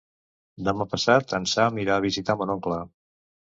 Demà 0.69 0.87
passat 0.93 1.35
en 1.39 1.45
Sam 1.53 1.79
irà 1.85 1.99
a 2.01 2.05
visitar 2.09 2.39
mon 2.43 2.57
oncle. 2.57 2.83